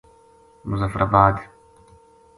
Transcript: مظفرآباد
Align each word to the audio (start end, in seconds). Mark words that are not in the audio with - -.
مظفرآباد 0.65 1.41